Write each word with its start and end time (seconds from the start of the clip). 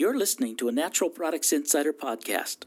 You're 0.00 0.16
listening 0.16 0.56
to 0.58 0.68
a 0.68 0.70
Natural 0.70 1.10
Products 1.10 1.52
Insider 1.52 1.92
podcast. 1.92 2.66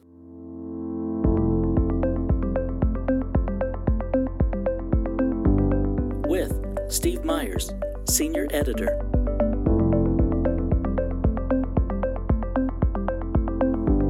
With 6.28 6.92
Steve 6.92 7.24
Myers, 7.24 7.72
Senior 8.10 8.50
Editor. 8.52 9.02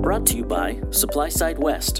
Brought 0.01 0.25
to 0.25 0.37
you 0.37 0.45
by 0.45 0.81
Supply 0.89 1.29
Side 1.29 1.59
West. 1.59 1.99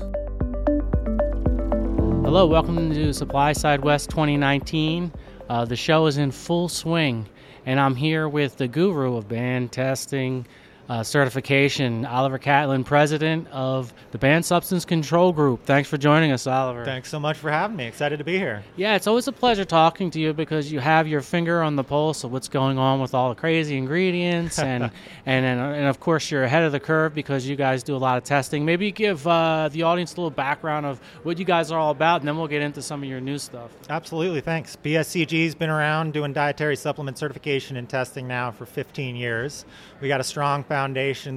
Hello, 2.24 2.48
welcome 2.48 2.92
to 2.96 3.14
Supply 3.14 3.54
Side 3.54 3.84
West 3.84 4.10
2019. 4.10 5.14
Uh, 5.48 5.66
the 5.66 5.76
show 5.76 6.08
is 6.08 6.18
in 6.18 6.32
full 6.32 6.68
swing, 6.68 7.30
and 7.68 7.80
I'm 7.80 7.96
here 7.96 8.28
with 8.28 8.58
the 8.58 8.68
guru 8.68 9.18
of 9.18 9.28
banned 9.28 9.72
testing, 9.72 10.48
uh, 10.92 11.02
certification, 11.02 12.06
Oliver 12.06 12.38
Catlin, 12.38 12.84
president 12.84 13.48
of 13.48 13.94
the 14.12 14.18
Banned 14.18 14.46
Substance 14.46 14.84
Control 14.84 15.32
Group. 15.32 15.64
Thanks 15.64 15.88
for 15.88 15.98
joining 15.98 16.34
us, 16.34 16.46
Oliver. 16.46 16.84
Thanks 16.84 17.08
so 17.08 17.18
much 17.18 17.38
for 17.38 17.50
having 17.50 17.78
me. 17.78 17.86
Excited 17.86 18.18
to 18.18 18.26
be 18.26 18.38
here. 18.38 18.62
Yeah, 18.76 18.98
it's 18.98 19.08
always 19.08 19.26
a 19.30 19.32
pleasure 19.32 19.64
talking 19.64 20.12
to 20.12 20.20
you 20.20 20.34
because 20.34 20.70
you 20.70 20.82
have 20.82 21.08
your 21.08 21.22
finger 21.22 21.62
on 21.64 21.78
the 21.78 21.84
pulse 21.86 22.26
of 22.26 22.34
what's 22.34 22.50
going 22.50 22.78
on 22.78 23.00
with 23.00 23.14
all 23.14 23.30
the 23.30 23.36
crazy 23.36 23.78
ingredients, 23.78 24.60
and 24.60 24.92
and, 25.26 25.46
and 25.46 25.62
and 25.62 25.88
of 25.88 26.02
course 26.02 26.30
you're 26.30 26.44
ahead 26.44 26.64
of 26.64 26.74
the 26.74 26.80
curve 26.82 27.14
because 27.14 27.48
you 27.48 27.56
guys 27.56 27.84
do 27.84 27.96
a 27.96 27.98
lot 27.98 28.18
of 28.18 28.26
testing. 28.26 28.66
Maybe 28.66 28.92
give 28.92 29.26
uh, 29.26 29.70
the 29.72 29.84
audience 29.84 30.12
a 30.12 30.18
little 30.18 30.30
background 30.30 30.86
of 30.86 31.00
what 31.24 31.40
you 31.40 31.46
guys 31.46 31.72
are 31.72 31.80
all 31.80 31.92
about, 31.92 32.20
and 32.20 32.28
then 32.28 32.36
we'll 32.36 32.50
get 32.50 32.62
into 32.62 32.82
some 32.82 33.02
of 33.02 33.08
your 33.08 33.22
new 33.22 33.38
stuff. 33.38 33.72
Absolutely, 33.90 34.42
thanks. 34.42 34.76
BSCG's 34.76 35.56
been 35.56 35.70
around 35.70 36.12
doing 36.12 36.34
dietary 36.34 36.76
supplement 36.76 37.18
certification 37.18 37.78
and 37.78 37.88
testing 37.88 38.28
now 38.28 38.52
for 38.52 38.66
15 38.66 39.16
years. 39.16 39.64
We 40.02 40.10
got 40.10 40.20
a 40.20 40.26
strong 40.26 40.66
foundation, 40.66 40.81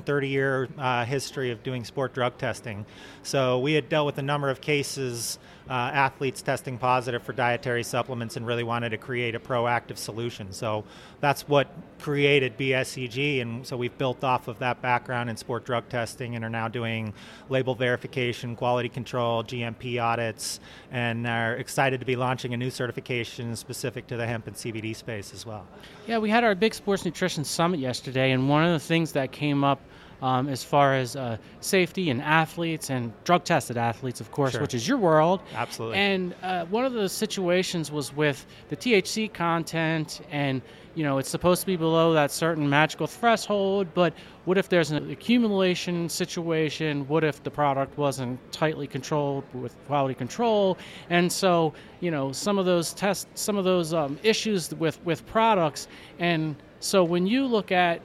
30 0.02 0.28
year 0.28 0.68
uh, 0.78 1.04
history 1.04 1.50
of 1.50 1.62
doing 1.62 1.84
sport 1.84 2.14
drug 2.14 2.38
testing. 2.38 2.86
So 3.22 3.58
we 3.58 3.74
had 3.74 3.88
dealt 3.88 4.06
with 4.06 4.18
a 4.18 4.22
number 4.22 4.48
of 4.50 4.60
cases, 4.60 5.38
uh, 5.68 5.72
athletes 5.72 6.42
testing 6.42 6.76
positive 6.76 7.22
for 7.22 7.32
dietary 7.32 7.82
supplements, 7.82 8.36
and 8.36 8.46
really 8.46 8.64
wanted 8.64 8.90
to 8.90 8.98
create 8.98 9.34
a 9.34 9.40
proactive 9.40 9.96
solution. 9.96 10.52
So 10.52 10.84
that's 11.20 11.48
what 11.48 11.68
created 12.00 12.58
BSCG, 12.58 13.40
and 13.40 13.66
so 13.66 13.76
we've 13.76 13.96
built 13.96 14.24
off 14.24 14.48
of 14.48 14.58
that 14.58 14.82
background 14.82 15.30
in 15.30 15.36
sport 15.36 15.64
drug 15.64 15.88
testing 15.88 16.36
and 16.36 16.44
are 16.44 16.50
now 16.50 16.68
doing 16.68 17.14
label 17.48 17.74
verification, 17.74 18.54
quality 18.56 18.88
control, 18.88 19.42
GMP 19.42 20.02
audits, 20.02 20.60
and 20.90 21.26
are 21.26 21.54
excited 21.54 22.00
to 22.00 22.06
be 22.06 22.16
launching 22.16 22.52
a 22.52 22.56
new 22.56 22.70
certification 22.70 23.56
specific 23.56 24.06
to 24.08 24.16
the 24.16 24.26
hemp 24.26 24.46
and 24.46 24.56
CBD 24.56 24.94
space 24.94 25.32
as 25.32 25.46
well. 25.46 25.66
Yeah, 26.06 26.18
we 26.18 26.28
had 26.28 26.44
our 26.44 26.54
big 26.54 26.74
sports 26.74 27.04
nutrition 27.04 27.44
summit 27.44 27.80
yesterday, 27.80 28.32
and 28.32 28.48
one 28.48 28.64
of 28.64 28.72
the 28.72 28.80
things 28.80 29.12
that 29.12 29.32
came 29.32 29.64
up 29.64 29.80
um, 30.24 30.48
as 30.48 30.64
far 30.64 30.94
as 30.94 31.16
uh, 31.16 31.36
safety 31.60 32.08
and 32.08 32.22
athletes 32.22 32.88
and 32.88 33.12
drug 33.24 33.44
tested 33.44 33.76
athletes, 33.76 34.22
of 34.22 34.30
course, 34.30 34.52
Sure. 34.52 34.62
which 34.62 34.72
is 34.72 34.88
your 34.88 34.96
world. 34.96 35.42
Absolutely. 35.54 35.98
And 35.98 36.34
uh, 36.42 36.64
one 36.66 36.86
of 36.86 36.94
the 36.94 37.10
situations 37.10 37.92
was 37.92 38.16
with 38.16 38.46
the 38.70 38.76
THC 38.76 39.30
content, 39.34 40.22
and 40.30 40.62
you 40.94 41.04
know 41.04 41.18
it's 41.18 41.28
supposed 41.28 41.60
to 41.60 41.66
be 41.66 41.76
below 41.76 42.14
that 42.14 42.30
certain 42.30 42.66
magical 42.70 43.06
threshold. 43.06 43.86
But 43.92 44.14
what 44.46 44.56
if 44.56 44.70
there's 44.70 44.90
an 44.92 45.10
accumulation 45.10 46.08
situation? 46.08 47.06
What 47.06 47.22
if 47.22 47.42
the 47.42 47.50
product 47.50 47.98
wasn't 47.98 48.40
tightly 48.50 48.86
controlled 48.86 49.44
with 49.52 49.76
quality 49.86 50.14
control? 50.14 50.78
And 51.10 51.30
so 51.30 51.74
you 52.00 52.10
know 52.10 52.32
some 52.32 52.56
of 52.58 52.64
those 52.64 52.94
tests, 52.94 53.26
some 53.34 53.58
of 53.58 53.64
those 53.64 53.92
um, 53.92 54.18
issues 54.22 54.74
with 54.76 55.04
with 55.04 55.26
products, 55.26 55.86
and 56.18 56.56
so 56.80 57.04
when 57.04 57.26
you 57.26 57.44
look 57.46 57.70
at 57.72 58.00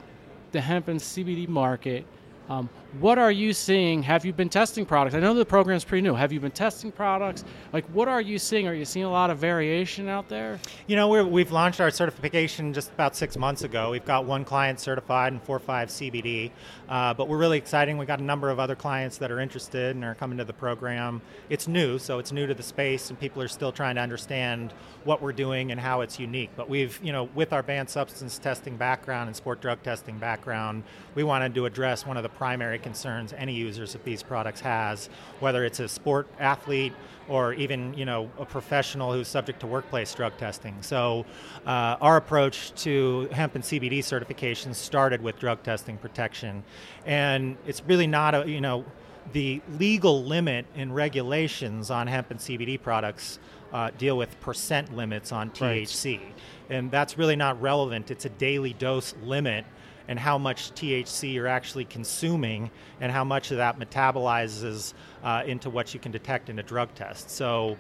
the 0.52 0.62
hemp 0.62 0.88
and 0.88 1.00
CBD 1.00 1.48
market. 1.48 2.06
Um, 2.50 2.68
what 3.00 3.20
are 3.20 3.32
you 3.32 3.54
seeing? 3.54 4.02
Have 4.02 4.26
you 4.26 4.34
been 4.34 4.50
testing 4.50 4.84
products? 4.84 5.16
I 5.16 5.20
know 5.20 5.36
the 5.36 5.46
program's 5.46 5.84
pretty 5.84 6.02
new. 6.02 6.16
Have 6.16 6.34
you 6.34 6.40
been 6.40 6.50
testing 6.50 6.92
products? 6.92 7.46
Like, 7.72 7.86
what 7.94 8.08
are 8.08 8.20
you 8.20 8.40
seeing? 8.40 8.68
Are 8.68 8.74
you 8.74 8.86
seeing 8.86 9.06
a 9.06 9.12
lot 9.12 9.30
of 9.30 9.38
variation 9.38 10.10
out 10.10 10.28
there? 10.28 10.60
You 10.88 10.96
know, 10.96 11.08
we're, 11.08 11.24
we've 11.24 11.52
launched 11.52 11.80
our 11.80 11.92
certification 11.92 12.74
just 12.74 12.92
about 12.92 13.16
six 13.16 13.38
months 13.38 13.64
ago. 13.64 13.92
We've 13.92 14.04
got 14.04 14.26
one 14.26 14.44
client 14.44 14.80
certified 14.80 15.34
in 15.34 15.40
4.5 15.40 15.66
CBD, 15.68 16.52
uh, 16.90 17.14
but 17.14 17.28
we're 17.28 17.38
really 17.38 17.60
exciting. 17.60 18.00
We've 18.00 18.08
got 18.08 18.20
a 18.20 18.24
number 18.24 18.50
of 18.50 18.60
other 18.60 18.76
clients 18.76 19.20
that 19.20 19.30
are 19.30 19.40
interested 19.40 19.96
and 19.96 20.04
are 20.04 20.16
coming 20.16 20.40
to 20.40 20.46
the 20.46 20.54
program. 20.54 21.22
It's 21.50 21.68
new, 21.68 22.00
so 22.00 22.18
it's 22.18 22.32
new 22.32 22.48
to 22.48 22.56
the 22.56 22.64
space, 22.64 23.12
and 23.12 23.20
people 23.20 23.44
are 23.44 23.48
still 23.48 23.72
trying 23.72 23.96
to 23.96 24.02
understand 24.02 24.74
what 25.04 25.22
we're 25.22 25.32
doing 25.32 25.72
and 25.72 25.80
how 25.80 26.02
it's 26.02 26.20
unique. 26.20 26.50
But 26.56 26.68
we've, 26.70 27.00
you 27.04 27.12
know, 27.12 27.30
with 27.36 27.54
our 27.54 27.62
banned 27.62 27.92
substance 27.92 28.40
testing 28.40 28.78
background 28.78 29.28
and 29.28 29.36
sport 29.36 29.62
drug 29.62 29.84
testing 29.84 30.18
background, 30.18 30.84
we 31.14 31.24
wanted 31.24 31.54
to 31.54 31.68
address 31.68 32.08
one 32.08 32.18
of 32.18 32.24
the 32.24 32.30
primary 32.40 32.80
concerns 32.80 33.34
any 33.38 33.54
users 33.54 33.96
of 33.96 34.04
these 34.06 34.24
products 34.24 34.62
has, 34.62 35.10
whether 35.42 35.66
it's 35.66 35.82
a 35.82 35.90
sport 35.90 36.26
athlete 36.40 36.94
or 37.28 37.54
even 37.54 37.94
you 37.96 38.06
know 38.06 38.32
a 38.40 38.46
professional 38.46 39.12
who's 39.12 39.28
subject 39.28 39.60
to 39.60 39.68
workplace 39.68 40.14
drug 40.16 40.36
testing. 40.38 40.74
So 40.82 41.26
uh, 41.68 41.98
our 42.00 42.16
approach 42.16 42.74
to 42.86 43.28
hemp 43.34 43.56
and 43.56 43.64
CBD 43.64 44.02
certification 44.02 44.74
started 44.74 45.22
with 45.22 45.38
drug 45.38 45.62
testing 45.64 45.98
protection, 45.98 46.64
and 47.06 47.58
it's 47.68 47.84
really 47.86 48.08
not 48.08 48.34
a 48.34 48.50
you 48.50 48.62
know 48.62 48.86
the 49.34 49.62
legal 49.78 50.24
limit 50.24 50.66
in 50.76 50.94
regulations 50.94 51.92
on 51.92 52.08
hemp 52.08 52.32
and 52.32 52.40
CBD 52.40 52.82
products 52.82 53.38
uh, 53.74 53.92
deal 53.98 54.18
with 54.18 54.40
percent 54.40 54.96
limits 54.96 55.34
on 55.34 55.52
Right. 55.60 55.84
THC, 55.84 56.22
and 56.70 56.90
that's 56.90 57.18
really 57.18 57.36
not 57.36 57.62
relevant. 57.62 58.10
It's 58.12 58.24
a 58.24 58.30
daily 58.30 58.72
dose 58.72 59.14
limit 59.24 59.66
and 60.10 60.20
how 60.20 60.40
much 60.40 60.72
THC 60.72 61.36
you're 61.36 61.48
actually 61.48 61.86
consuming 61.86 62.72
and 63.00 63.12
how 63.12 63.24
much 63.24 63.52
of 63.52 63.58
that 63.58 63.78
metabolizes 63.78 64.96
uh, 65.24 65.44
into 65.46 65.70
what 65.70 65.94
you 65.94 66.00
can 66.00 66.12
detect 66.12 66.50
in 66.50 66.58
a 66.58 66.64
drug 66.64 66.94
test. 66.96 67.30
So, 67.30 67.78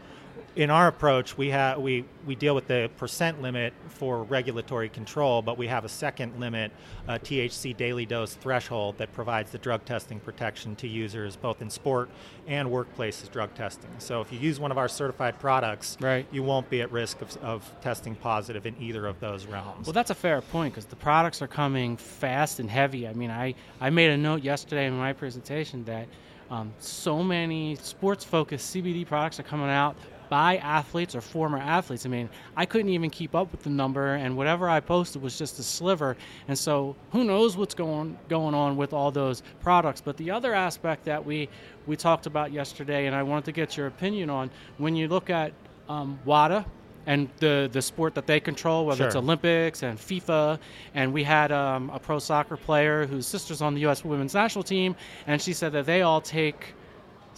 in 0.55 0.69
our 0.69 0.87
approach, 0.87 1.37
we 1.37 1.49
have 1.49 1.79
we, 1.79 2.05
we 2.25 2.35
deal 2.35 2.55
with 2.55 2.67
the 2.67 2.89
percent 2.97 3.41
limit 3.41 3.73
for 3.87 4.23
regulatory 4.23 4.89
control, 4.89 5.41
but 5.41 5.57
we 5.57 5.67
have 5.67 5.85
a 5.85 5.89
second 5.89 6.39
limit, 6.39 6.71
a 7.07 7.19
THC 7.19 7.75
daily 7.75 8.05
dose 8.05 8.33
threshold 8.35 8.97
that 8.97 9.11
provides 9.13 9.51
the 9.51 9.57
drug 9.57 9.85
testing 9.85 10.19
protection 10.19 10.75
to 10.77 10.87
users 10.87 11.35
both 11.35 11.61
in 11.61 11.69
sport 11.69 12.09
and 12.47 12.67
workplaces 12.69 13.31
drug 13.31 13.53
testing. 13.55 13.89
So 13.99 14.21
if 14.21 14.31
you 14.33 14.39
use 14.39 14.59
one 14.59 14.71
of 14.71 14.77
our 14.77 14.87
certified 14.87 15.39
products, 15.39 15.97
Right. 16.01 16.25
you 16.31 16.43
won't 16.43 16.69
be 16.69 16.81
at 16.81 16.91
risk 16.91 17.21
of, 17.21 17.35
of 17.37 17.71
testing 17.81 18.15
positive 18.15 18.65
in 18.65 18.75
either 18.79 19.05
of 19.05 19.19
those 19.19 19.45
realms. 19.45 19.87
Well, 19.87 19.93
that's 19.93 20.09
a 20.11 20.15
fair 20.15 20.41
point 20.41 20.73
because 20.73 20.85
the 20.85 20.95
products 20.95 21.41
are 21.41 21.47
coming 21.47 21.97
fast 21.97 22.59
and 22.59 22.69
heavy. 22.69 23.07
I 23.07 23.13
mean, 23.13 23.31
I, 23.31 23.55
I 23.79 23.89
made 23.89 24.09
a 24.11 24.17
note 24.17 24.43
yesterday 24.43 24.87
in 24.87 24.93
my 24.97 25.13
presentation 25.13 25.83
that 25.85 26.07
um, 26.49 26.73
so 26.79 27.21
many 27.23 27.75
sports 27.75 28.23
focused 28.23 28.73
CBD 28.75 29.05
products 29.05 29.39
are 29.39 29.43
coming 29.43 29.69
out 29.69 29.95
by 30.29 30.57
athletes 30.57 31.15
or 31.15 31.21
former 31.21 31.57
athletes. 31.57 32.05
I 32.05 32.09
mean, 32.09 32.29
I 32.55 32.65
couldn't 32.65 32.89
even 32.89 33.09
keep 33.09 33.35
up 33.35 33.51
with 33.51 33.63
the 33.63 33.69
number, 33.69 34.13
and 34.13 34.37
whatever 34.37 34.69
I 34.69 34.79
posted 34.79 35.21
was 35.21 35.37
just 35.37 35.59
a 35.59 35.63
sliver. 35.63 36.15
And 36.47 36.57
so, 36.57 36.95
who 37.11 37.23
knows 37.23 37.57
what's 37.57 37.73
going 37.73 38.17
going 38.29 38.53
on 38.53 38.77
with 38.77 38.93
all 38.93 39.11
those 39.11 39.43
products? 39.61 40.01
But 40.01 40.17
the 40.17 40.31
other 40.31 40.53
aspect 40.53 41.05
that 41.05 41.25
we 41.25 41.49
we 41.87 41.95
talked 41.95 42.27
about 42.27 42.51
yesterday, 42.51 43.07
and 43.07 43.15
I 43.15 43.23
wanted 43.23 43.45
to 43.45 43.51
get 43.51 43.75
your 43.75 43.87
opinion 43.87 44.29
on, 44.29 44.51
when 44.77 44.95
you 44.95 45.07
look 45.07 45.29
at 45.29 45.51
um, 45.89 46.19
WADA 46.25 46.65
and 47.07 47.27
the 47.37 47.69
the 47.71 47.81
sport 47.81 48.13
that 48.13 48.27
they 48.27 48.39
control, 48.39 48.85
whether 48.85 49.07
it's 49.07 49.15
Olympics 49.15 49.83
and 49.83 49.97
FIFA. 49.97 50.59
And 50.93 51.11
we 51.11 51.23
had 51.23 51.51
um, 51.51 51.89
a 51.89 51.99
pro 51.99 52.19
soccer 52.19 52.55
player 52.55 53.07
whose 53.07 53.25
sister's 53.25 53.61
on 53.61 53.73
the 53.73 53.81
U.S. 53.81 54.05
women's 54.05 54.35
national 54.35 54.63
team, 54.63 54.95
and 55.25 55.41
she 55.41 55.53
said 55.53 55.71
that 55.71 55.85
they 55.85 56.03
all 56.03 56.21
take 56.21 56.75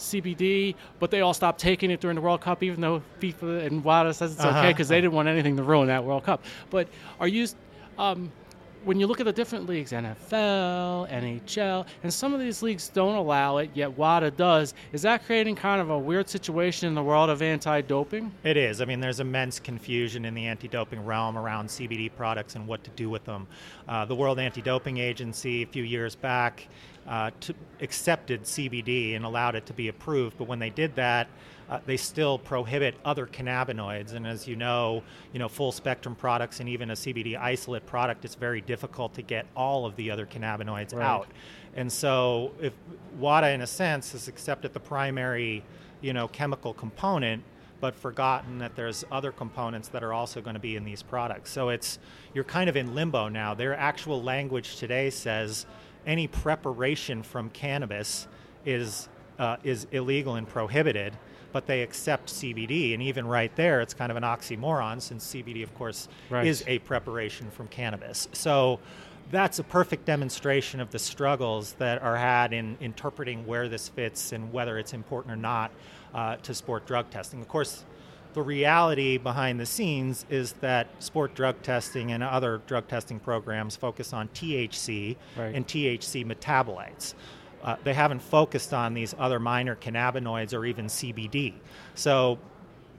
CBD, 0.02 0.74
but 0.98 1.10
they 1.10 1.20
all 1.20 1.34
stopped 1.34 1.60
taking 1.60 1.90
it 1.90 2.00
during 2.00 2.14
the 2.14 2.20
World 2.20 2.40
Cup, 2.40 2.62
even 2.62 2.80
though 2.80 3.02
FIFA 3.20 3.66
and 3.66 3.84
WADA 3.84 4.14
says 4.14 4.32
it's 4.32 4.40
okay 4.40 4.48
Uh-huh. 4.50 4.68
because 4.68 4.88
they 4.88 5.00
didn't 5.00 5.12
want 5.14 5.28
anything 5.28 5.56
to 5.56 5.62
ruin 5.62 5.86
that 5.88 6.04
World 6.04 6.24
Cup. 6.24 6.44
But 6.70 6.88
are 7.20 7.28
you, 7.28 7.46
um, 7.98 8.30
when 8.84 8.98
you 8.98 9.06
look 9.06 9.20
at 9.20 9.26
the 9.26 9.32
different 9.32 9.66
leagues, 9.66 9.92
NFL, 9.92 11.10
NHL, 11.10 11.86
and 12.02 12.12
some 12.12 12.34
of 12.34 12.40
these 12.40 12.62
leagues 12.62 12.88
don't 12.88 13.14
allow 13.14 13.58
it, 13.58 13.70
yet 13.74 13.96
WADA 13.96 14.32
does, 14.32 14.74
is 14.92 15.02
that 15.02 15.24
creating 15.24 15.56
kind 15.56 15.80
of 15.80 15.90
a 15.90 15.98
weird 15.98 16.28
situation 16.28 16.88
in 16.88 16.94
the 16.94 17.02
world 17.02 17.30
of 17.30 17.42
anti-doping? 17.42 18.32
It 18.44 18.56
is. 18.56 18.80
I 18.80 18.84
mean, 18.84 19.00
there's 19.00 19.20
immense 19.20 19.60
confusion 19.60 20.24
in 20.24 20.34
the 20.34 20.46
anti 20.46 20.68
doping 20.68 21.04
realm 21.04 21.38
around 21.38 21.68
CBD 21.68 22.10
products 22.14 22.56
and 22.56 22.66
what 22.66 22.82
to 22.84 22.90
do 22.90 23.08
with 23.08 23.24
them. 23.24 23.46
Uh, 23.88 24.04
the 24.04 24.14
World 24.14 24.38
Anti 24.38 24.62
Doping 24.62 24.98
Agency, 24.98 25.62
a 25.62 25.66
few 25.66 25.84
years 25.84 26.14
back, 26.14 26.68
uh, 27.06 27.30
accepted 27.80 28.42
CBD 28.42 29.16
and 29.16 29.24
allowed 29.24 29.54
it 29.54 29.66
to 29.66 29.72
be 29.72 29.88
approved, 29.88 30.38
but 30.38 30.46
when 30.46 30.58
they 30.58 30.70
did 30.70 30.94
that, 30.94 31.28
uh, 31.72 31.80
they 31.86 31.96
still 31.96 32.38
prohibit 32.38 32.94
other 33.02 33.26
cannabinoids. 33.26 34.12
And 34.12 34.26
as 34.26 34.46
you 34.46 34.56
know, 34.56 35.02
you 35.32 35.38
know, 35.38 35.48
full 35.48 35.72
spectrum 35.72 36.14
products 36.14 36.60
and 36.60 36.68
even 36.68 36.90
a 36.90 36.94
CBD 36.94 37.34
isolate 37.38 37.86
product, 37.86 38.26
it's 38.26 38.34
very 38.34 38.60
difficult 38.60 39.14
to 39.14 39.22
get 39.22 39.46
all 39.56 39.86
of 39.86 39.96
the 39.96 40.10
other 40.10 40.26
cannabinoids 40.26 40.94
Right. 40.94 41.06
out. 41.06 41.28
And 41.74 41.90
so, 41.90 42.52
if 42.60 42.74
WADA, 43.18 43.48
in 43.52 43.62
a 43.62 43.66
sense, 43.66 44.12
has 44.12 44.28
accepted 44.28 44.74
the 44.74 44.80
primary, 44.80 45.64
you 46.02 46.12
know, 46.12 46.28
chemical 46.28 46.74
component, 46.74 47.42
but 47.80 47.94
forgotten 47.94 48.58
that 48.58 48.76
there's 48.76 49.02
other 49.10 49.32
components 49.32 49.88
that 49.88 50.02
are 50.04 50.12
also 50.12 50.42
going 50.42 50.54
to 50.54 50.60
be 50.60 50.76
in 50.76 50.84
these 50.84 51.02
products. 51.02 51.50
So 51.50 51.70
it's 51.70 51.98
you're 52.34 52.44
kind 52.44 52.68
of 52.68 52.76
in 52.76 52.94
limbo 52.94 53.28
now. 53.28 53.54
Their 53.54 53.74
actual 53.74 54.22
language 54.22 54.76
today 54.76 55.08
says 55.08 55.64
any 56.06 56.26
preparation 56.26 57.22
from 57.22 57.48
cannabis 57.50 58.28
is 58.66 59.08
uh, 59.38 59.56
is 59.64 59.86
illegal 59.90 60.36
and 60.36 60.46
prohibited, 60.46 61.16
but 61.52 61.66
they 61.66 61.82
accept 61.82 62.28
CBD. 62.28 62.94
And 62.94 63.02
even 63.02 63.26
right 63.26 63.54
there, 63.56 63.80
it's 63.80 63.94
kind 63.94 64.10
of 64.10 64.16
an 64.16 64.22
oxymoron 64.22 65.00
since 65.00 65.24
CBD, 65.32 65.62
of 65.62 65.74
course, 65.76 66.08
Right. 66.30 66.46
is 66.46 66.64
a 66.66 66.78
preparation 66.80 67.50
from 67.50 67.68
cannabis. 67.68 68.28
So 68.32 68.80
that's 69.30 69.58
a 69.58 69.64
perfect 69.64 70.04
demonstration 70.04 70.80
of 70.80 70.90
the 70.90 70.98
struggles 70.98 71.74
that 71.74 72.02
are 72.02 72.16
had 72.16 72.52
in 72.52 72.76
interpreting 72.80 73.46
where 73.46 73.68
this 73.68 73.88
fits 73.88 74.32
and 74.32 74.52
whether 74.52 74.78
it's 74.78 74.92
important 74.94 75.32
or 75.32 75.36
not 75.36 75.70
uh, 76.14 76.36
to 76.36 76.54
sport 76.54 76.86
drug 76.86 77.08
testing. 77.10 77.40
Of 77.40 77.48
course, 77.48 77.84
the 78.34 78.42
reality 78.42 79.18
behind 79.18 79.60
the 79.60 79.66
scenes 79.66 80.24
is 80.30 80.52
that 80.54 80.88
sport 81.02 81.34
drug 81.34 81.60
testing 81.62 82.12
and 82.12 82.22
other 82.22 82.62
drug 82.66 82.88
testing 82.88 83.18
programs 83.20 83.76
focus 83.76 84.12
on 84.14 84.28
THC 84.28 85.16
Right. 85.36 85.54
and 85.54 85.66
THC 85.66 86.24
metabolites. 86.24 87.14
Uh, 87.62 87.76
they 87.84 87.94
haven't 87.94 88.20
focused 88.20 88.74
on 88.74 88.94
these 88.94 89.14
other 89.18 89.38
minor 89.38 89.76
cannabinoids 89.76 90.52
or 90.52 90.64
even 90.64 90.86
CBD. 90.86 91.54
So 91.94 92.38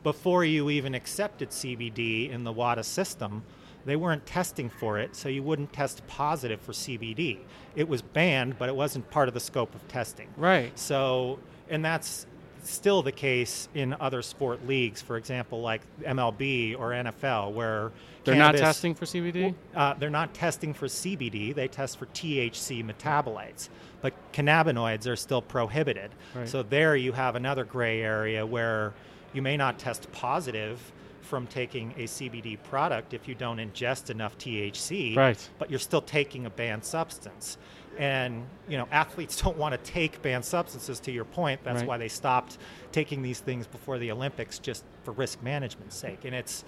before 0.04 0.46
you 0.46 0.70
even 0.70 0.96
accepted 0.96 1.50
CBD 1.50 2.30
in 2.32 2.44
the 2.44 2.52
WADA 2.52 2.84
system, 2.84 3.44
they 3.86 3.96
weren't 3.96 4.26
testing 4.26 4.70
for 4.70 4.98
it, 4.98 5.16
so 5.16 5.28
you 5.28 5.44
wouldn't 5.44 5.74
test 5.74 6.06
positive 6.08 6.62
for 6.62 6.72
CBD. 6.72 7.40
It 7.76 7.88
was 7.88 8.02
banned, 8.02 8.58
but 8.58 8.70
it 8.70 8.76
wasn't 8.76 9.10
part 9.10 9.28
of 9.28 9.34
the 9.34 9.40
scope 9.40 9.76
of 9.76 9.86
testing. 9.88 10.30
Right. 10.38 10.78
So, 10.80 11.40
and 11.70 11.84
that's 11.84 12.26
still 12.64 13.02
the 13.02 13.12
case 13.12 13.68
in 13.74 13.94
other 14.00 14.22
sport 14.22 14.66
leagues, 14.68 15.02
for 15.02 15.18
example, 15.18 15.62
like 15.62 15.82
MLB 16.02 16.78
or 16.80 16.92
NFL, 16.92 17.52
where 17.54 17.92
They're 18.24 18.36
not 18.36 18.56
testing 18.56 18.96
for 18.96 19.06
CBD? 19.06 19.54
uh, 19.76 19.94
they're 19.96 20.10
not 20.10 20.34
testing 20.34 20.74
for 20.74 20.88
CBD, 20.88 21.54
they 21.54 21.68
test 21.68 21.98
for 21.98 22.06
THC 22.08 22.84
metabolites. 22.86 23.70
But 24.02 24.14
cannabinoids 24.34 25.08
are 25.08 25.16
still 25.16 25.42
prohibited. 25.42 26.12
Right. 26.36 26.48
So 26.48 26.64
there 26.64 26.96
you 26.96 27.12
have 27.14 27.36
another 27.36 27.64
gray 27.64 28.02
area 28.02 28.46
where 28.46 28.94
you 29.34 29.42
may 29.42 29.56
not 29.58 29.80
test 29.80 30.12
positive 30.12 30.92
from 31.22 31.48
taking 31.48 31.92
a 31.98 32.04
CBD 32.04 32.62
product 32.64 33.14
if 33.14 33.28
you 33.28 33.34
don't 33.36 33.58
ingest 33.58 34.10
enough 34.10 34.38
THC, 34.38 35.16
Right. 35.16 35.50
but 35.58 35.70
you're 35.70 35.80
still 35.80 36.02
taking 36.02 36.46
a 36.46 36.50
banned 36.50 36.84
substance. 36.84 37.58
And 37.98 38.46
you 38.68 38.78
know, 38.78 38.88
athletes 38.92 39.42
don't 39.42 39.58
want 39.58 39.74
to 39.74 39.92
take 39.92 40.22
banned 40.22 40.46
substances. 40.46 41.00
To 41.02 41.12
your 41.12 41.26
point, 41.26 41.64
that's 41.64 41.80
Right. 41.82 41.88
why 41.88 41.98
they 41.98 42.08
stopped 42.08 42.58
taking 42.92 43.22
these 43.22 43.40
things 43.40 43.68
before 43.68 43.98
the 43.98 44.12
Olympics, 44.12 44.60
just 44.60 44.84
for 45.04 45.12
risk 45.12 45.42
management's 45.44 45.96
sake. 45.96 46.26
And 46.26 46.34
it's 46.36 46.64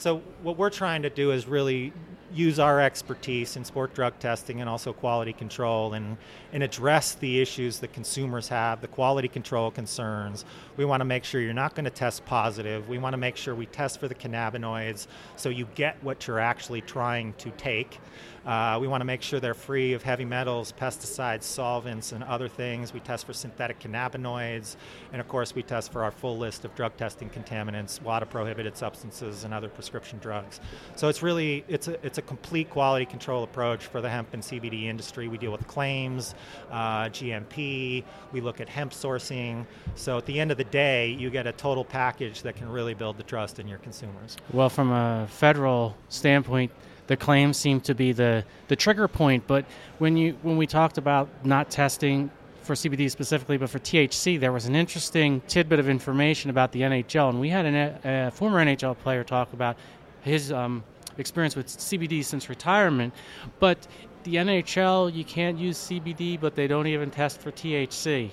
so 0.00 0.22
what 0.42 0.56
we're 0.56 0.70
trying 0.70 1.02
to 1.02 1.10
do 1.10 1.30
is 1.30 1.46
really 1.46 1.92
use 2.32 2.58
our 2.58 2.80
expertise 2.80 3.56
in 3.56 3.64
sport 3.66 3.92
drug 3.92 4.18
testing 4.18 4.62
and 4.62 4.70
also 4.70 4.94
quality 4.94 5.34
control 5.34 5.92
and, 5.92 6.16
and 6.54 6.62
address 6.62 7.16
the 7.16 7.38
issues 7.38 7.80
that 7.80 7.92
consumers 7.92 8.48
have, 8.48 8.80
the 8.80 8.88
quality 8.88 9.28
control 9.28 9.70
concerns. 9.70 10.46
We 10.78 10.86
want 10.86 11.02
to 11.02 11.04
make 11.04 11.24
sure 11.24 11.42
you're 11.42 11.52
not 11.52 11.74
going 11.74 11.84
to 11.84 11.90
test 11.90 12.24
positive. 12.24 12.88
We 12.88 12.96
want 12.96 13.12
to 13.12 13.18
make 13.18 13.36
sure 13.36 13.54
we 13.54 13.66
test 13.66 14.00
for 14.00 14.08
the 14.08 14.14
cannabinoids 14.14 15.06
so 15.36 15.50
you 15.50 15.66
get 15.74 16.02
what 16.02 16.26
you're 16.26 16.38
actually 16.38 16.80
trying 16.80 17.34
to 17.34 17.50
take. 17.58 17.98
Uh, 18.46 18.78
we 18.80 18.88
want 18.88 19.00
to 19.00 19.04
make 19.04 19.22
sure 19.22 19.38
they're 19.38 19.54
free 19.54 19.92
of 19.92 20.02
heavy 20.02 20.24
metals, 20.24 20.72
pesticides, 20.72 21.42
solvents, 21.42 22.12
and 22.12 22.24
other 22.24 22.48
things. 22.48 22.92
We 22.92 23.00
test 23.00 23.26
for 23.26 23.32
synthetic 23.32 23.80
cannabinoids. 23.80 24.76
And 25.12 25.20
of 25.20 25.28
course, 25.28 25.54
we 25.54 25.62
test 25.62 25.92
for 25.92 26.02
our 26.02 26.10
full 26.10 26.38
list 26.38 26.64
of 26.64 26.74
drug 26.74 26.96
testing 26.96 27.28
contaminants, 27.28 28.00
WADA 28.02 28.26
prohibited 28.26 28.76
substances, 28.76 29.44
and 29.44 29.52
other 29.52 29.68
prescription 29.68 30.18
drugs. 30.20 30.60
So 30.96 31.08
it's 31.08 31.22
really 31.22 31.64
it's 31.68 31.88
a, 31.88 32.04
it's 32.04 32.18
a 32.18 32.22
complete 32.22 32.70
quality 32.70 33.04
control 33.04 33.44
approach 33.44 33.86
for 33.86 34.00
the 34.00 34.08
hemp 34.08 34.32
and 34.32 34.42
CBD 34.42 34.84
industry. 34.84 35.28
We 35.28 35.38
deal 35.38 35.52
with 35.52 35.66
claims, 35.66 36.34
uh, 36.70 37.04
GMP, 37.04 38.04
we 38.32 38.40
look 38.40 38.60
at 38.60 38.68
hemp 38.68 38.92
sourcing. 38.92 39.66
So 39.94 40.16
at 40.16 40.26
the 40.26 40.40
end 40.40 40.50
of 40.50 40.56
the 40.56 40.64
day, 40.64 41.10
you 41.10 41.30
get 41.30 41.46
a 41.46 41.52
total 41.52 41.84
package 41.84 42.42
that 42.42 42.56
can 42.56 42.68
really 42.68 42.94
build 42.94 43.18
the 43.18 43.22
trust 43.22 43.58
in 43.58 43.68
your 43.68 43.78
consumers. 43.78 44.36
Well, 44.52 44.68
from 44.68 44.90
a 44.90 45.26
federal 45.28 45.96
standpoint, 46.08 46.70
the 47.10 47.16
claims 47.16 47.56
seem 47.56 47.80
to 47.80 47.92
be 47.92 48.12
the, 48.12 48.44
the 48.68 48.76
trigger 48.76 49.08
point. 49.08 49.44
But 49.48 49.64
when 49.98 50.16
you 50.16 50.38
when 50.42 50.56
we 50.56 50.64
talked 50.64 50.96
about 50.96 51.28
not 51.44 51.68
testing 51.68 52.30
for 52.62 52.74
CBD 52.74 53.10
specifically, 53.10 53.56
but 53.56 53.68
for 53.68 53.80
THC, 53.80 54.38
there 54.38 54.52
was 54.52 54.66
an 54.66 54.76
interesting 54.76 55.40
tidbit 55.48 55.80
of 55.80 55.88
information 55.88 56.50
about 56.50 56.70
the 56.70 56.82
NHL, 56.82 57.30
and 57.30 57.40
we 57.40 57.48
had 57.48 57.66
an, 57.66 57.98
a 58.04 58.30
former 58.30 58.64
NHL 58.64 58.96
player 58.96 59.24
talk 59.24 59.52
about 59.52 59.76
his 60.20 60.52
um, 60.52 60.84
experience 61.18 61.56
with 61.56 61.66
CBD 61.66 62.24
since 62.24 62.48
retirement. 62.48 63.12
But 63.58 63.88
the 64.22 64.36
NHL, 64.36 65.12
you 65.12 65.24
can't 65.24 65.58
use 65.58 65.78
CBD, 65.78 66.38
but 66.40 66.54
they 66.54 66.68
don't 66.68 66.86
even 66.86 67.10
test 67.10 67.40
for 67.40 67.50
THC. 67.50 68.30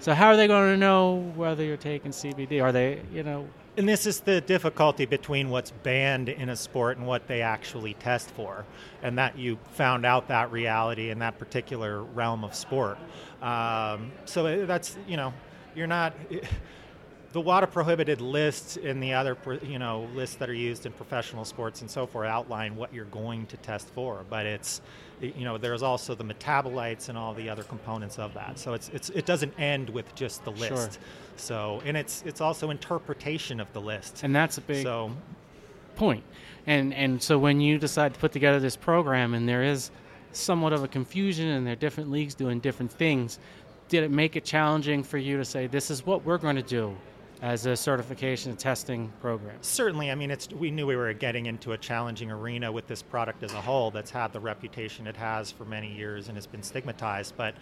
So 0.00 0.14
how 0.14 0.28
are 0.28 0.36
they 0.36 0.46
going 0.46 0.72
to 0.72 0.76
know 0.76 1.32
whether 1.34 1.64
you're 1.64 1.76
taking 1.76 2.12
CBD? 2.12 2.62
Are 2.62 2.70
they, 2.70 3.02
you 3.12 3.24
know, 3.24 3.48
And 3.76 3.88
this 3.88 4.06
is 4.06 4.20
the 4.20 4.40
difficulty 4.40 5.06
between 5.06 5.50
what's 5.50 5.70
banned 5.70 6.28
in 6.28 6.48
a 6.50 6.56
sport 6.56 6.98
and 6.98 7.06
what 7.06 7.26
they 7.26 7.42
actually 7.42 7.94
test 7.94 8.30
for, 8.30 8.64
and 9.02 9.18
that 9.18 9.36
you 9.36 9.58
found 9.72 10.06
out 10.06 10.28
that 10.28 10.52
reality 10.52 11.10
in 11.10 11.18
that 11.18 11.38
particular 11.38 12.02
realm 12.02 12.44
of 12.44 12.54
sport. 12.54 12.98
Um, 13.42 14.12
so 14.24 14.66
that's 14.66 14.96
you 15.06 15.16
know, 15.16 15.32
you're 15.74 15.86
not. 15.86 16.14
The 17.38 17.42
WADA 17.42 17.68
prohibited 17.68 18.20
list 18.20 18.78
and 18.78 19.00
the 19.00 19.14
other 19.14 19.36
you 19.62 19.78
know 19.78 20.08
lists 20.12 20.34
that 20.34 20.50
are 20.50 20.54
used 20.54 20.86
in 20.86 20.92
professional 20.92 21.44
sports 21.44 21.82
and 21.82 21.88
so 21.88 22.04
forth 22.04 22.28
outline 22.28 22.74
what 22.74 22.92
you're 22.92 23.04
going 23.04 23.46
to 23.46 23.56
test 23.58 23.88
for, 23.90 24.24
but 24.28 24.44
it's 24.44 24.80
you 25.20 25.44
know 25.44 25.56
there's 25.56 25.84
also 25.84 26.16
the 26.16 26.24
metabolites 26.24 27.08
and 27.08 27.16
all 27.16 27.32
the 27.34 27.48
other 27.48 27.62
components 27.62 28.18
of 28.18 28.34
that. 28.34 28.58
So 28.58 28.72
it's, 28.74 28.88
it's 28.88 29.10
it 29.10 29.24
doesn't 29.24 29.54
end 29.56 29.88
with 29.88 30.12
just 30.16 30.44
the 30.44 30.52
Sure. 30.56 30.76
list. 30.76 30.98
So 31.36 31.80
and 31.84 31.96
it's 31.96 32.24
it's 32.26 32.40
also 32.40 32.70
interpretation 32.70 33.60
of 33.60 33.72
the 33.72 33.80
list. 33.80 34.24
and 34.24 34.34
that's 34.34 34.58
a 34.58 34.62
big 34.62 34.82
so 34.82 35.12
point. 35.94 36.24
And 36.66 36.92
and 36.92 37.22
so 37.22 37.38
when 37.38 37.60
you 37.60 37.78
decide 37.78 38.14
to 38.14 38.18
put 38.18 38.32
together 38.32 38.58
this 38.58 38.74
program 38.74 39.34
and 39.34 39.48
there 39.48 39.62
is 39.62 39.92
somewhat 40.32 40.72
of 40.72 40.82
a 40.82 40.88
confusion 40.88 41.46
and 41.46 41.64
there 41.64 41.74
are 41.74 41.84
different 41.86 42.10
leagues 42.10 42.34
doing 42.34 42.58
different 42.58 42.90
things, 42.90 43.38
did 43.88 44.02
it 44.02 44.10
make 44.10 44.34
it 44.34 44.44
challenging 44.44 45.04
for 45.04 45.18
you 45.18 45.36
to 45.36 45.44
say 45.44 45.68
this 45.68 45.88
is 45.88 46.04
what 46.04 46.24
we're 46.24 46.36
going 46.36 46.56
to 46.56 46.62
do 46.62 46.96
as 47.42 47.66
a 47.66 47.76
certification 47.76 48.56
testing 48.56 49.12
program? 49.20 49.56
certainly, 49.60 50.10
I 50.10 50.14
mean, 50.14 50.30
it's 50.30 50.48
we 50.50 50.70
knew 50.70 50.86
we 50.86 50.96
were 50.96 51.12
getting 51.12 51.46
into 51.46 51.72
a 51.72 51.78
challenging 51.78 52.30
arena 52.30 52.70
with 52.70 52.86
this 52.86 53.02
product 53.02 53.42
as 53.42 53.52
a 53.52 53.60
whole 53.60 53.90
that's 53.90 54.10
had 54.10 54.32
the 54.32 54.40
reputation 54.40 55.06
it 55.06 55.16
has 55.16 55.50
for 55.50 55.64
many 55.64 55.92
years 55.92 56.28
and 56.28 56.36
has 56.36 56.46
been 56.46 56.62
stigmatized, 56.62 57.34
but. 57.36 57.54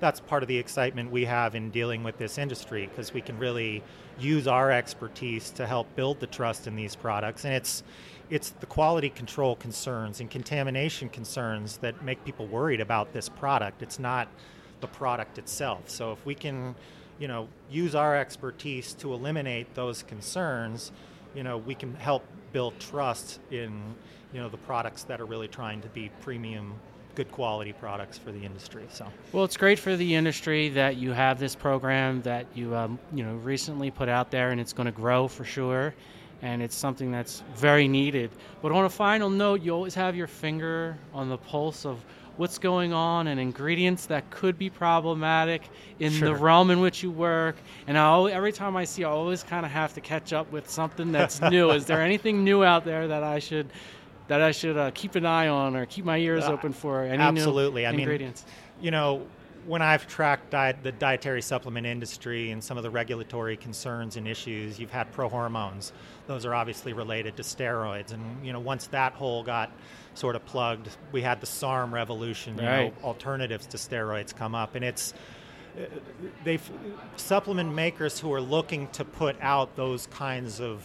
That's 0.00 0.20
part 0.20 0.44
of 0.44 0.48
the 0.48 0.56
excitement 0.56 1.10
we 1.10 1.24
have 1.24 1.56
in 1.56 1.70
dealing 1.70 2.04
with 2.04 2.18
this 2.18 2.38
industry 2.38 2.86
because 2.86 3.12
we 3.12 3.20
can 3.20 3.36
really 3.36 3.82
use 4.16 4.46
our 4.46 4.70
expertise 4.70 5.50
to 5.50 5.66
help 5.66 5.92
build 5.96 6.20
the 6.20 6.28
trust 6.28 6.68
in 6.68 6.76
these 6.76 6.94
products. 6.94 7.44
And 7.44 7.52
it's, 7.52 7.82
it's 8.30 8.50
the 8.50 8.66
quality 8.66 9.08
control 9.08 9.56
concerns 9.56 10.20
and 10.20 10.30
contamination 10.30 11.08
concerns 11.08 11.78
that 11.78 12.00
make 12.04 12.24
people 12.24 12.46
worried 12.46 12.80
about 12.80 13.12
this 13.12 13.28
product. 13.28 13.82
It's 13.82 13.98
not 13.98 14.28
the 14.80 14.86
product 14.86 15.38
itself. 15.38 15.88
So 15.88 16.12
if 16.12 16.24
we 16.24 16.34
can, 16.34 16.74
you 17.18 17.28
know, 17.28 17.48
use 17.70 17.94
our 17.94 18.16
expertise 18.16 18.94
to 18.94 19.12
eliminate 19.12 19.74
those 19.74 20.02
concerns, 20.02 20.92
you 21.34 21.42
know, 21.42 21.58
we 21.58 21.74
can 21.74 21.94
help 21.94 22.24
build 22.52 22.78
trust 22.78 23.40
in, 23.50 23.94
you 24.32 24.40
know, 24.40 24.48
the 24.48 24.56
products 24.56 25.02
that 25.04 25.20
are 25.20 25.26
really 25.26 25.48
trying 25.48 25.80
to 25.80 25.88
be 25.88 26.10
premium, 26.20 26.74
good 27.14 27.30
quality 27.32 27.72
products 27.72 28.16
for 28.16 28.32
the 28.32 28.44
industry. 28.44 28.86
So 28.90 29.06
Well, 29.32 29.44
it's 29.44 29.56
great 29.56 29.78
for 29.78 29.96
the 29.96 30.14
industry 30.14 30.68
that 30.70 30.96
you 30.96 31.12
have 31.12 31.38
this 31.38 31.54
program 31.54 32.22
that 32.22 32.46
you 32.54 32.74
um, 32.74 32.98
you 33.12 33.24
know 33.24 33.34
recently 33.36 33.90
put 33.90 34.08
out 34.08 34.30
there, 34.30 34.50
and 34.50 34.60
it's 34.60 34.72
going 34.72 34.86
to 34.86 34.92
grow 34.92 35.28
for 35.28 35.44
sure, 35.44 35.94
and 36.42 36.62
it's 36.62 36.76
something 36.76 37.10
that's 37.10 37.42
very 37.56 37.88
needed. 37.88 38.30
But 38.62 38.72
on 38.72 38.84
a 38.84 38.90
final 38.90 39.30
note, 39.30 39.62
you 39.62 39.72
always 39.74 39.94
have 39.94 40.14
your 40.14 40.28
finger 40.28 40.96
on 41.12 41.28
the 41.28 41.38
pulse 41.38 41.84
of 41.84 42.04
what's 42.38 42.56
going 42.58 42.92
on 42.94 43.26
and 43.26 43.38
ingredients 43.38 44.06
that 44.06 44.30
could 44.30 44.56
be 44.58 44.70
problematic 44.70 45.62
in 45.98 46.12
Sure. 46.12 46.28
the 46.28 46.34
realm 46.34 46.70
in 46.70 46.80
which 46.80 47.02
you 47.02 47.10
work. 47.10 47.56
And 47.86 47.98
I 47.98 48.04
always, 48.04 48.32
every 48.34 48.52
time 48.52 48.76
I 48.76 48.84
see, 48.84 49.04
I 49.04 49.10
always 49.10 49.42
kind 49.42 49.66
of 49.66 49.72
have 49.72 49.92
to 49.94 50.00
catch 50.00 50.32
up 50.32 50.50
with 50.50 50.70
something 50.70 51.12
that's 51.12 51.40
new. 51.50 51.70
Is 51.70 51.84
there 51.84 52.00
anything 52.00 52.44
new 52.44 52.64
out 52.64 52.84
there 52.84 53.08
that 53.08 53.22
I 53.22 53.38
should? 53.40 53.66
That 54.28 54.42
I 54.42 54.50
should 54.52 54.76
uh, 54.76 54.90
keep 54.94 55.14
an 55.14 55.24
eye 55.24 55.48
on 55.48 55.74
or 55.74 55.86
keep 55.86 56.04
my 56.04 56.18
ears 56.18 56.44
Uh, 56.44 56.52
open 56.52 56.72
for 56.74 57.02
any 57.02 57.16
absolutely. 57.22 57.82
new 57.82 57.88
I 57.88 57.90
mean, 57.92 58.00
ingredients. 58.00 58.44
you 58.78 58.90
know, 58.90 59.22
when 59.68 59.82
I've 59.82 60.06
tracked 60.06 60.50
diet, 60.50 60.78
the 60.82 60.92
dietary 60.92 61.42
supplement 61.42 61.86
industry 61.86 62.50
and 62.52 62.64
some 62.64 62.78
of 62.78 62.82
the 62.82 62.90
regulatory 62.90 63.56
concerns 63.56 64.16
and 64.16 64.26
issues, 64.26 64.80
you've 64.80 64.90
had 64.90 65.12
prohormones. 65.12 65.92
Those 66.26 66.46
are 66.46 66.54
obviously 66.54 66.94
related 66.94 67.36
to 67.36 67.42
steroids. 67.42 68.12
And, 68.12 68.44
you 68.44 68.54
know, 68.54 68.60
once 68.60 68.86
that 68.88 69.12
hole 69.12 69.42
got 69.42 69.70
sort 70.14 70.36
of 70.36 70.44
plugged, 70.46 70.88
we 71.12 71.20
had 71.20 71.40
the 71.42 71.46
SARM 71.46 71.92
revolution, 71.92 72.56
you 72.56 72.64
Right. 72.64 72.84
know, 72.86 72.92
alternatives 73.04 73.66
to 73.66 73.76
steroids 73.76 74.34
come 74.34 74.54
up. 74.54 74.74
And 74.74 74.82
it's, 74.82 75.12
they've 76.44 76.70
supplement 77.16 77.74
makers 77.74 78.18
who 78.18 78.32
are 78.32 78.40
looking 78.40 78.88
to 78.88 79.04
put 79.04 79.36
out 79.42 79.76
those 79.76 80.06
kinds 80.06 80.60
of 80.60 80.82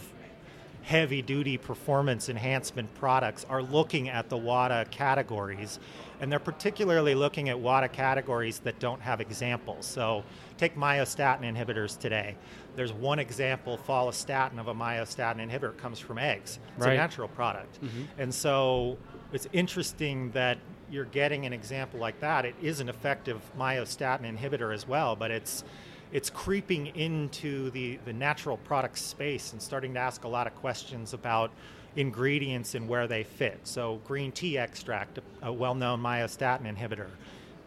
heavy 0.82 1.22
duty 1.22 1.56
performance 1.56 2.28
enhancement 2.28 2.94
products 2.94 3.46
are 3.48 3.62
looking 3.62 4.10
at 4.10 4.28
the 4.28 4.36
WADA 4.36 4.84
categories, 4.90 5.78
and 6.24 6.32
they're 6.32 6.38
particularly 6.38 7.14
looking 7.14 7.50
at 7.50 7.60
WADA 7.60 7.88
categories 7.88 8.58
that 8.60 8.78
don't 8.78 9.02
have 9.02 9.20
examples. 9.20 9.84
So, 9.84 10.24
take 10.56 10.74
myostatin 10.74 11.42
inhibitors 11.42 11.98
today. 11.98 12.34
There's 12.76 12.94
one 12.94 13.18
example, 13.18 13.78
follistatin, 13.86 14.58
of 14.58 14.68
a 14.68 14.74
myostatin 14.74 15.36
inhibitor 15.36 15.72
it 15.72 15.76
comes 15.76 15.98
from 15.98 16.16
eggs. 16.16 16.60
It's 16.78 16.86
Right. 16.86 16.94
a 16.94 16.96
natural 16.96 17.28
product. 17.28 17.78
Mm-hmm. 17.84 18.04
And 18.16 18.34
so, 18.34 18.96
it's 19.34 19.46
interesting 19.52 20.30
that 20.30 20.56
you're 20.90 21.04
getting 21.04 21.44
an 21.44 21.52
example 21.52 22.00
like 22.00 22.18
that. 22.20 22.46
It 22.46 22.54
is 22.62 22.80
an 22.80 22.88
effective 22.88 23.42
myostatin 23.58 24.22
inhibitor 24.22 24.72
as 24.72 24.88
well, 24.88 25.14
but 25.16 25.30
it's 25.30 25.62
it's 26.10 26.30
creeping 26.30 26.86
into 26.96 27.70
the, 27.72 27.98
the 28.06 28.12
natural 28.14 28.56
product 28.56 28.96
space 28.96 29.52
and 29.52 29.60
starting 29.60 29.92
to 29.92 30.00
ask 30.00 30.24
a 30.24 30.28
lot 30.28 30.46
of 30.46 30.54
questions 30.54 31.12
about 31.12 31.50
ingredients 31.96 32.74
and 32.74 32.88
where 32.88 33.06
they 33.06 33.24
fit. 33.24 33.60
So, 33.64 34.00
green 34.04 34.32
tea 34.32 34.58
extract, 34.58 35.18
a 35.42 35.52
well 35.52 35.74
known 35.74 36.00
myostatin 36.00 36.72
inhibitor, 36.72 37.08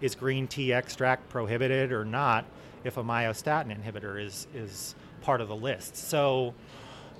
is 0.01 0.15
green 0.15 0.47
tea 0.47 0.73
extract 0.73 1.29
prohibited 1.29 1.91
or 1.91 2.05
not 2.05 2.45
if 2.83 2.97
a 2.97 3.03
myostatin 3.03 3.75
inhibitor 3.75 4.23
is, 4.23 4.47
is 4.53 4.95
part 5.21 5.41
of 5.41 5.47
the 5.47 5.55
list? 5.55 5.95
So, 5.95 6.53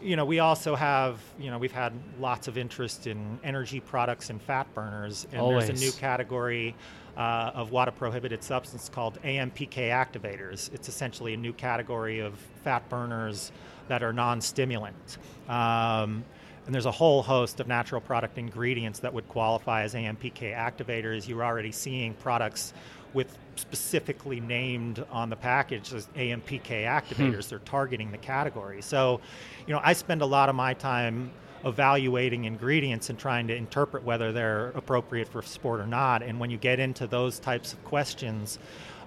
you 0.01 0.15
know, 0.15 0.25
we 0.25 0.39
also 0.39 0.75
have, 0.75 1.19
you 1.39 1.49
know, 1.49 1.57
we've 1.57 1.71
had 1.71 1.93
lots 2.19 2.47
of 2.47 2.57
interest 2.57 3.07
in 3.07 3.39
energy 3.43 3.79
products 3.79 4.29
and 4.29 4.41
fat 4.41 4.71
burners, 4.73 5.27
and 5.31 5.41
there's 5.49 5.69
a 5.69 5.73
new 5.73 5.91
category 5.91 6.75
uh, 7.17 7.51
of 7.55 7.71
WADA 7.71 7.93
prohibited 7.93 8.43
substance 8.43 8.89
called 8.89 9.19
AMPK 9.23 9.89
activators. 9.89 10.71
It's 10.73 10.87
essentially 10.87 11.33
a 11.33 11.37
new 11.37 11.53
category 11.53 12.19
of 12.19 12.37
fat 12.63 12.87
burners 12.89 13.51
that 13.87 14.03
are 14.03 14.13
non-stimulant. 14.13 15.17
Um, 15.49 16.23
and 16.67 16.75
there's 16.75 16.85
a 16.85 16.91
whole 16.91 17.23
host 17.23 17.61
of 17.61 17.67
natural 17.67 18.01
product 18.01 18.37
ingredients 18.37 18.99
that 18.99 19.13
would 19.13 19.27
qualify 19.29 19.83
as 19.83 19.93
AMPK 19.93 20.53
activators. 20.53 21.25
You're 21.25 21.43
already 21.43 21.71
seeing 21.71 22.13
products 22.15 22.73
with 23.13 23.37
specifically 23.55 24.41
named 24.41 25.03
on 25.09 25.29
the 25.29 25.35
package 25.37 25.93
as 25.93 26.07
AMPK 26.17 26.83
hmm. 26.83 27.23
activators. 27.23 27.47
They're 27.47 27.59
targeting 27.59 28.11
the 28.11 28.17
category. 28.17 28.81
So, 28.81 29.21
you 29.65 29.73
know, 29.73 29.79
I 29.81 29.93
spend 29.93 30.21
a 30.21 30.25
lot 30.25 30.49
of 30.49 30.55
my 30.55 30.73
time 30.73 31.31
evaluating 31.65 32.45
ingredients 32.45 33.09
and 33.09 33.17
trying 33.17 33.47
to 33.47 33.55
interpret 33.55 34.03
whether 34.03 34.31
they're 34.31 34.69
appropriate 34.69 35.27
for 35.27 35.41
sport 35.41 35.79
or 35.79 35.87
not. 35.87 36.21
And 36.23 36.39
when 36.39 36.49
you 36.49 36.57
get 36.57 36.79
into 36.79 37.07
those 37.07 37.39
types 37.39 37.73
of 37.73 37.83
questions 37.83 38.59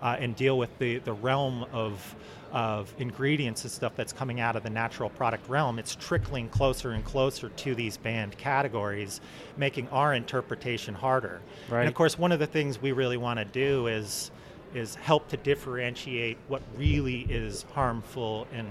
uh, 0.03 0.17
and 0.19 0.35
deal 0.37 0.59
with 0.59 0.77
the, 0.79 0.99
the 0.99 1.13
realm 1.13 1.65
of 1.73 2.15
of 2.53 2.93
ingredients 2.99 3.63
and 3.63 3.71
stuff 3.71 3.95
that's 3.95 4.13
coming 4.13 4.41
out 4.41 4.57
of 4.57 4.65
the 4.65 4.71
natural 4.71 5.09
product 5.11 5.49
realm, 5.49 5.79
it's 5.79 5.95
trickling 5.95 6.49
closer 6.49 6.91
and 6.91 7.05
closer 7.05 7.49
to 7.51 7.75
these 7.75 7.97
banned 7.97 8.37
categories, 8.39 9.21
making 9.57 9.89
our 9.91 10.15
interpretation 10.15 10.95
harder. 10.95 11.41
Right. 11.69 11.81
And 11.81 11.89
of 11.89 11.95
course, 11.95 12.19
one 12.19 12.33
of 12.33 12.41
the 12.41 12.49
things 12.49 12.83
we 12.83 12.93
really 12.93 13.17
want 13.17 13.39
to 13.39 13.45
do 13.45 13.87
is 13.87 14.33
is 14.75 14.95
help 14.97 15.29
to 15.29 15.37
differentiate 15.37 16.39
what 16.49 16.63
really 16.77 17.21
is 17.29 17.65
harmful 17.75 18.47
and 18.53 18.69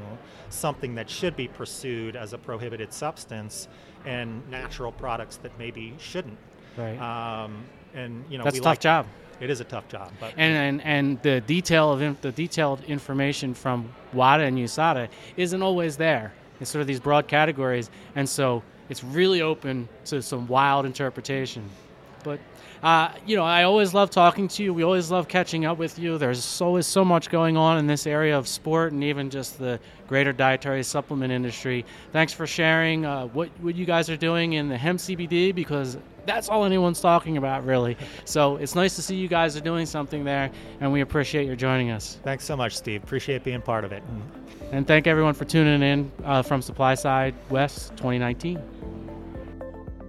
something 0.49 0.95
that 0.95 1.09
should 1.09 1.35
be 1.35 1.47
pursued 1.47 2.15
as 2.15 2.33
a 2.33 2.37
prohibited 2.37 2.93
substance 2.93 3.67
and 4.05 4.47
natural 4.49 4.91
products 4.91 5.37
that 5.37 5.51
maybe 5.59 5.93
shouldn't. 5.99 6.37
Right. 6.77 6.97
Um, 6.97 7.63
and 7.93 8.23
you 8.29 8.37
know, 8.37 8.43
That's 8.43 8.53
we 8.55 8.59
a 8.59 8.63
tough 8.63 8.71
like- 8.71 8.79
job. 8.79 9.05
It 9.41 9.49
is 9.49 9.61
a 9.61 9.63
tough 9.63 9.87
job, 9.87 10.11
but 10.19 10.33
And, 10.35 10.53
and 10.53 10.81
and 10.83 11.21
the 11.21 11.39
detail 11.39 11.93
of 11.93 12.01
in, 12.01 12.17
the 12.19 12.33
detailed 12.33 12.83
information 12.83 13.53
from 13.53 13.89
WADA 14.11 14.43
and 14.43 14.57
USADA 14.57 15.07
isn't 15.37 15.61
always 15.61 15.95
there. 15.95 16.33
It's 16.59 16.69
sort 16.69 16.81
of 16.81 16.87
these 16.87 16.99
broad 16.99 17.29
categories, 17.29 17.89
and 18.15 18.27
so 18.27 18.61
it's 18.89 19.01
really 19.01 19.41
open 19.41 19.87
to 20.05 20.21
some 20.21 20.45
wild 20.47 20.85
interpretation. 20.85 21.69
But 22.23 22.39
uh, 22.81 23.11
you 23.25 23.35
know, 23.35 23.43
I 23.43 23.63
always 23.63 23.93
love 23.93 24.09
talking 24.09 24.47
to 24.49 24.63
you. 24.63 24.73
We 24.73 24.83
always 24.83 25.11
love 25.11 25.27
catching 25.27 25.65
up 25.65 25.77
with 25.77 25.99
you. 25.99 26.17
There's 26.17 26.61
always 26.61 26.85
so 26.87 27.03
much 27.03 27.29
going 27.29 27.57
on 27.57 27.77
in 27.77 27.87
this 27.87 28.07
area 28.07 28.37
of 28.37 28.47
sport 28.47 28.93
and 28.93 29.03
even 29.03 29.29
just 29.29 29.59
the 29.59 29.79
greater 30.07 30.31
dietary 30.31 30.83
supplement 30.83 31.33
industry. 31.33 31.85
Thanks 32.13 32.31
for 32.31 32.47
sharing 32.47 33.05
uh, 33.05 33.27
what 33.27 33.49
what 33.61 33.75
you 33.75 33.85
guys 33.85 34.09
are 34.09 34.17
doing 34.17 34.53
in 34.53 34.69
the 34.69 34.77
hemp 34.77 34.99
CBD 34.99 35.53
because 35.53 35.97
that's 36.25 36.47
all 36.47 36.63
anyone's 36.63 37.01
talking 37.01 37.37
about, 37.37 37.65
really. 37.65 37.97
So 38.25 38.57
it's 38.57 38.75
nice 38.75 38.95
to 38.95 39.01
see 39.01 39.15
you 39.15 39.27
guys 39.27 39.57
are 39.57 39.61
doing 39.61 39.85
something 39.85 40.23
there, 40.23 40.51
and 40.79 40.91
we 40.91 41.01
appreciate 41.01 41.47
your 41.47 41.55
joining 41.55 41.91
us. 41.91 42.19
thanks 42.23 42.45
so 42.45 42.55
much, 42.55 42.77
Steve. 42.77 43.03
Appreciate 43.03 43.43
being 43.43 43.61
part 43.61 43.83
of 43.83 43.91
it. 43.91 44.03
And 44.07 44.21
And 44.71 44.87
thank 44.87 45.07
everyone 45.07 45.33
for 45.33 45.45
tuning 45.45 45.81
in 45.81 46.11
uh, 46.23 46.43
from 46.43 46.61
Supply 46.61 46.93
Side 46.95 47.33
West 47.49 47.89
2019. 47.97 49.08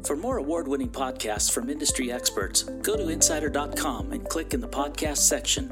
For 0.05 0.17
more 0.17 0.39
award 0.39 0.67
winning 0.67 0.89
podcasts 0.89 1.53
from 1.53 1.69
industry 1.69 2.11
experts, 2.11 2.63
go 2.63 2.97
to 2.97 3.09
insider.com 3.09 4.13
and 4.13 4.29
click 4.29 4.55
in 4.55 4.61
the 4.61 4.69
podcast 4.69 5.19
section. 5.19 5.71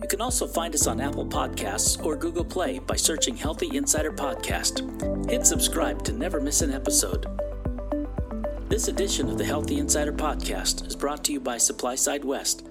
You 0.00 0.08
can 0.08 0.20
also 0.20 0.46
find 0.46 0.74
us 0.74 0.86
on 0.86 1.00
Apple 1.00 1.26
Podcasts 1.26 2.02
or 2.04 2.16
Google 2.16 2.44
Play 2.44 2.78
by 2.78 2.96
searching 2.96 3.36
Healthy 3.36 3.76
Insider 3.76 4.12
Podcast. 4.12 5.28
Hit 5.28 5.46
subscribe 5.46 6.04
to 6.04 6.12
never 6.12 6.40
miss 6.40 6.62
an 6.62 6.72
episode. 6.72 7.26
This 8.68 8.88
edition 8.88 9.28
of 9.28 9.38
the 9.38 9.44
Healthy 9.44 9.78
Insider 9.78 10.12
Podcast 10.12 10.86
is 10.86 10.94
brought 10.94 11.24
to 11.24 11.32
you 11.32 11.40
by 11.40 11.58
Supply 11.58 11.96
Side 11.96 12.24
West, 12.24 12.68